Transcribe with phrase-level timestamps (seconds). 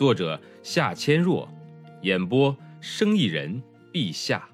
[0.00, 1.46] 作者夏千若，
[2.00, 3.62] 演播生意人
[3.92, 4.48] 陛下。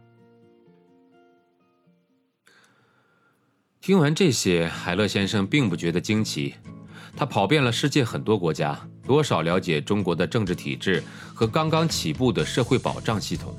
[3.80, 6.56] 听完这些，海乐先生并不觉得惊奇。
[7.16, 11.00] 他跑遍了世界很多国家，多少了解中国的政治体制
[11.32, 13.56] 和刚刚起步的社会保障系统。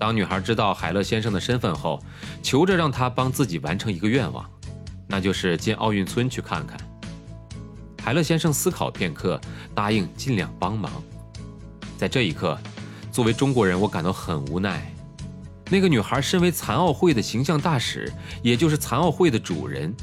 [0.00, 2.02] 当女孩知道海乐先生的身份后，
[2.42, 4.44] 求着让他帮自己完成一个愿望，
[5.06, 6.76] 那就是进奥运村去看看。
[8.08, 9.38] 海乐先生思考片刻，
[9.74, 10.90] 答应尽量帮忙。
[11.98, 12.58] 在这一刻，
[13.12, 14.90] 作为中国人，我感到很无奈。
[15.68, 18.10] 那个女孩身为残奥会的形象大使，
[18.42, 19.94] 也就是残奥会的主人。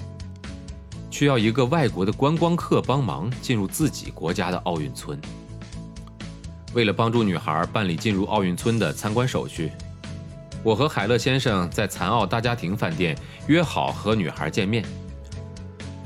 [1.10, 5.20] 需要一个外国的观光客帮忙进入自己国家的奥运村。
[6.76, 9.72] 为了帮助女孩办理进入奥运村的参观手续，
[10.62, 14.86] 我和海乐先生在残奥大家庭饭店约好和女孩见面。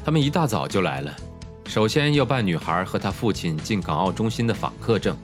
[0.05, 1.13] 他们一大早就来了，
[1.69, 5.15] 首先要办女孩和她父亲进港澳中心的访客证。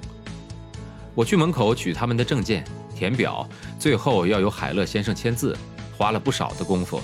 [1.15, 2.63] 我去门口取他们的证件，
[2.95, 5.57] 填表，最后要由海乐先生签字，
[5.97, 7.01] 花了不少的功夫。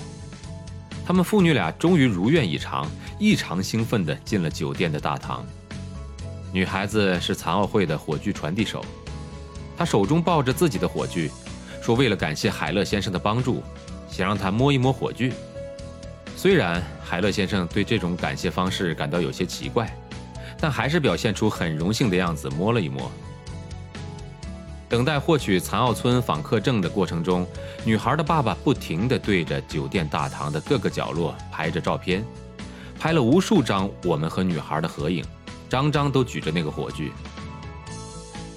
[1.04, 5.44] 他们父女俩终于如愿以偿，异常兴奋地进了酒店的大堂。
[6.52, 8.84] 女孩子是残奥会的火炬传递手，
[9.76, 11.28] 她手中抱着自己的火炬，
[11.82, 13.60] 说：“为了感谢海乐先生的帮助，
[14.08, 15.32] 想让他摸一摸火炬。”
[16.36, 19.94] 虽然海乐先生对这种感谢方式感到有些奇怪，
[20.58, 23.10] 但还是表现出很荣幸的样子，摸了一摸。
[24.88, 27.46] 等待获取残奥村访客证的过程中，
[27.84, 32.22] 女孩的爸爸不停地对着酒店大堂的各个角落拍着照片，
[32.98, 35.24] 拍了无数张我们和女孩的合影，
[35.68, 37.10] 张张都举着那个火炬。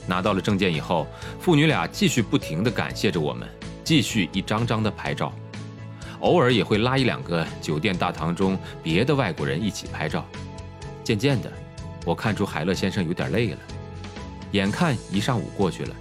[0.06, 1.08] 拿到了证件以后，
[1.40, 3.48] 父女俩继续不停地感谢着我们，
[3.84, 5.34] 继续一张张的拍照，
[6.26, 10.26] 偶尔也会拉一两个酒店大堂中别的外国人一起拍照。
[11.04, 11.52] 渐渐的，
[12.04, 13.58] 我看出海乐先生有点累了，
[14.52, 15.96] 眼看一上午过去了。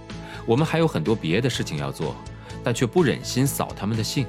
[0.47, 2.15] 我们还有很多别的事情要做，
[2.63, 4.25] 但却不忍心扫他们的兴。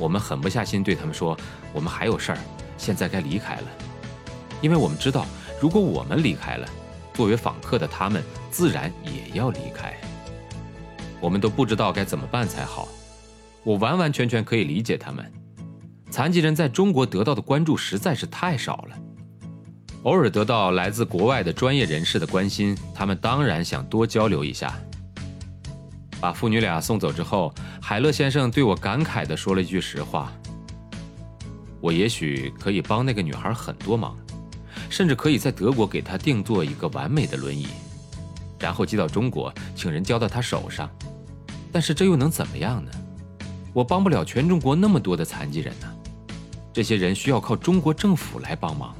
[0.00, 1.36] 我们狠不下心对他们说
[1.72, 2.38] ：“我们还有事儿，
[2.76, 3.66] 现在该离开了。”
[4.60, 5.26] 因为我们知道，
[5.60, 6.68] 如果我们离开了，
[7.14, 8.20] 作为访客的他们
[8.50, 9.94] 自然也要离开。
[11.20, 12.88] 我们都不知道该怎么办才好。
[13.64, 15.24] 我完完全全可以理解他们。
[16.10, 18.98] 残疾人在中国得到的关注实在是太少了。
[20.02, 24.76] 偶尔得到来自国外的专业人士的关心，他们当然想多交流一下。
[26.20, 30.32] 把父女俩送走之后，海乐先生对我感慨地说了一句实话
[31.80, 34.16] ：“我也许可以帮那个女孩很多忙，
[34.90, 37.66] 甚至可以在德国给她定做一个完美的轮椅，
[38.58, 40.90] 然后寄到中国，请人交到她手上。
[41.72, 42.90] 但是这又能怎么样呢？
[43.72, 45.86] 我帮不了全中国那么多的残疾人呢，
[46.72, 48.94] 这些人需要靠中国政府来帮忙。”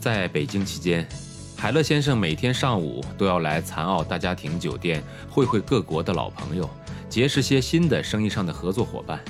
[0.00, 1.08] 在北京期间。
[1.56, 6.66] 海乐先生每天上午都要来残奥大家庭酒店会会各国的老朋友，
[7.06, 9.20] 结识些新的生意上的合作伙伴。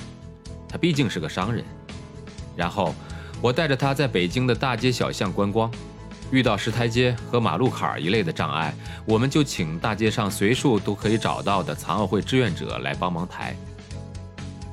[0.65, 1.61] 他毕竟是个商人。
[2.55, 2.95] 然后
[3.41, 5.69] 我带着他在北京的大街小巷观光，
[6.31, 8.73] 遇到石台阶和马路坎儿一类的障碍，
[9.05, 13.55] 我们就请大街上随处都可以找到的残奥会志愿者来帮忙抬。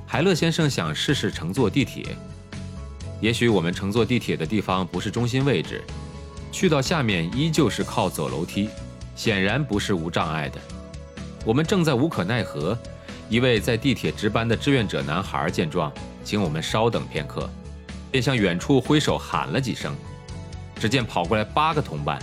[0.06, 2.16] 海乐先生想试试乘坐地铁，
[3.20, 5.82] 也许我们乘坐地铁的地方不是中心位置。
[6.50, 8.70] 去到下面依旧是靠走楼梯，
[9.14, 10.58] 显然不是无障碍的。
[11.44, 12.78] 我们正在无可奈何，
[13.28, 15.92] 一位在地铁值班的志愿者男孩见状，
[16.24, 17.50] 请我们稍等片刻，
[18.10, 19.94] 便向远处挥手喊了几声。
[20.78, 22.18] 只见跑过来八个同伴，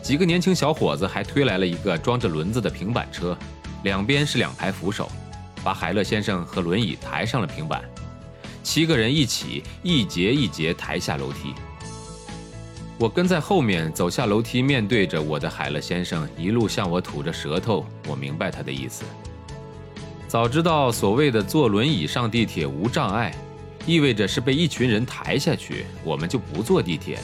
[0.00, 3.36] 几个年轻小伙子还推来了一个装着轮子的平板车，
[3.84, 5.10] 两边是两排扶手，
[5.64, 7.82] 把海乐先生和轮椅抬上了平板。
[8.62, 11.54] 七个人一起一节一节抬下楼梯。
[12.98, 17.86] 我跟在后面走下楼梯，面对着我的海乐先生，一路向我吐着舌头。
[18.06, 19.04] 我明白他的意思。
[20.28, 23.34] 早知道所谓的坐轮椅上地铁无障碍，
[23.86, 27.22] 意味着是被一群人抬下去，我们就不坐地铁了。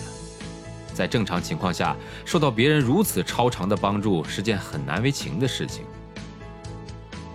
[0.97, 1.95] 在正常情况下，
[2.25, 5.85] 受到别人如此超常的帮助是件很难为情的事情。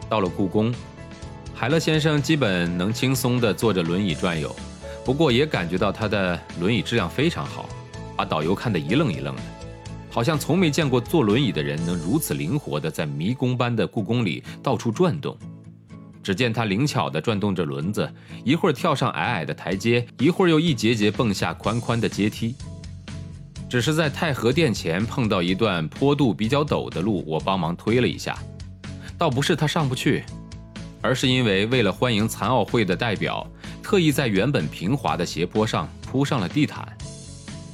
[0.10, 0.74] 到了故宫，
[1.54, 4.54] 海乐先生基本能轻松地坐着轮椅转悠，
[5.06, 7.70] 不过也感觉到他的轮椅质量非常好。
[8.18, 9.42] 把导游看得一愣一愣的。
[10.10, 15.38] 好像从没见过坐轮椅的人能如此灵活地在迷宫般的故宫里到处转动。
[16.22, 18.12] 只见他灵巧地转动着轮子，
[18.44, 22.54] 一会儿跳上矮矮的台阶，一会儿又一节节蹦下宽宽的阶梯。
[23.72, 28.38] 只是在太和殿前碰到一段坡度比较陡的路，我帮忙推了一下。
[29.18, 30.26] 倒不是他上不去，
[31.02, 33.48] 而是因为为了欢迎残奥会的代表，
[33.82, 36.86] 特意在原本平滑的斜坡上铺上了地毯。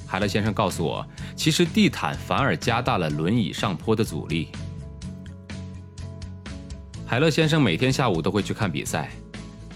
[0.06, 1.04] 海乐先生告诉我，
[1.36, 4.50] 其实地毯反而加大了轮椅上坡的阻力。
[7.08, 9.10] 海乐先生每天下午都会去看比赛，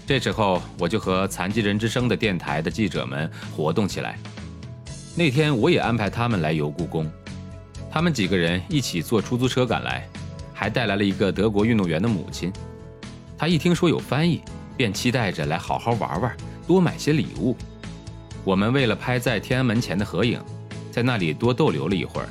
[0.06, 4.16] 这时候我就和残疾人之声的电台的记者们活动起来。
[5.14, 7.10] 那天我也安排他们来游故宫，
[7.90, 10.08] 他们几个人一起坐出租车赶来，
[10.54, 12.50] 还带来了一个德国运动员的母亲。
[13.36, 14.40] 他一听说有翻译，
[14.74, 16.34] 便期待着来好好玩玩，
[16.66, 17.54] 多买些礼物。
[18.42, 20.40] 我们为了拍在天安门前的合影，
[20.90, 22.28] 在那里多逗留了一会儿，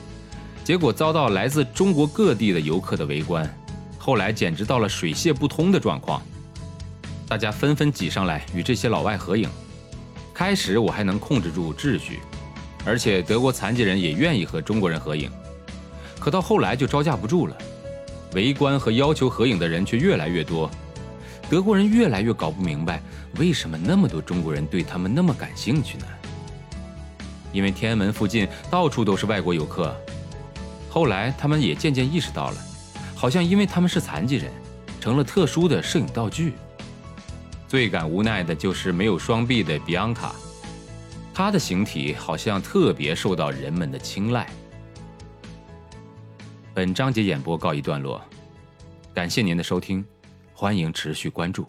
[0.63, 3.47] 结果遭到来自中国各地的游客的围观，
[3.99, 6.19] 后来简直到了水泄不通的状况。
[7.27, 9.47] 大家纷纷挤上来与这些老外合影。
[10.33, 12.19] 开始我还能控制住秩序。
[12.85, 15.29] 而且德国残疾人也愿意和中国人合影，
[16.19, 17.55] 可到后来就招架不住了，
[18.33, 20.69] 围观和要求合影的人却越来越多，
[21.49, 23.01] 德国人越来越搞不明白
[23.37, 26.05] 为什么那么多中国人对他们那么感兴趣呢？
[27.53, 29.95] 因为天安门附近到处都是外国游客，
[30.89, 32.57] 后来他们也渐渐意识到了，
[33.13, 34.49] 好像因为他们是残疾人，
[34.99, 36.53] 成了特殊的摄影道具。
[37.67, 40.33] 最感无奈的就是没有双臂的比昂卡。
[41.43, 44.47] 他的形体好像特别受到人们的青睐。
[46.71, 48.21] 本章节演播告一段落，
[49.11, 50.05] 感谢您的收听，
[50.53, 51.67] 欢迎持续关注。